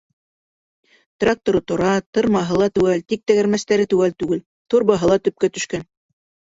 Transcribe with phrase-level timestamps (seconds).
[1.23, 5.91] Тракторы тора, тырмаһы ла теүәл, тик тәгәрмәстәре теүәл түгел, торбаһы ла төпкә төшкән.